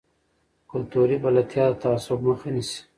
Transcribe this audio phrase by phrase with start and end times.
[0.71, 2.79] کلتوري بلدتیا د تعصب مخه نیسي.